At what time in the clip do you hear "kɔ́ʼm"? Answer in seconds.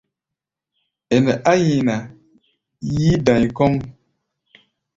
3.57-3.73